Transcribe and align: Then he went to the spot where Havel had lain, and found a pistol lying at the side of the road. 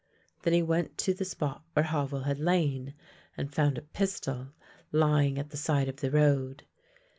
Then 0.41 0.53
he 0.53 0.63
went 0.63 0.97
to 0.97 1.13
the 1.13 1.23
spot 1.25 1.63
where 1.73 1.83
Havel 1.83 2.21
had 2.21 2.39
lain, 2.39 2.95
and 3.37 3.53
found 3.53 3.77
a 3.77 3.83
pistol 3.83 4.47
lying 4.91 5.37
at 5.37 5.51
the 5.51 5.57
side 5.57 5.87
of 5.87 5.97
the 5.97 6.09
road. 6.09 6.65